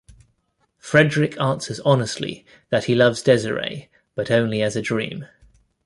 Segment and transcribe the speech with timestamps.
[0.81, 5.27] Fredrik answers honestly that he loves Desiree, but only as a dream.